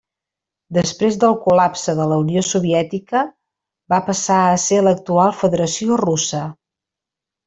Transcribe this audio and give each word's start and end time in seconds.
Després 0.77 1.17
del 1.23 1.35
col·lapse 1.43 1.93
de 1.99 2.07
la 2.11 2.17
Unió 2.23 2.43
Soviètica 2.47 3.21
va 3.95 3.99
passar 4.11 4.39
a 4.47 4.55
ser 4.67 4.81
l'actual 4.87 5.35
Federació 5.43 5.99
Russa. 6.07 6.41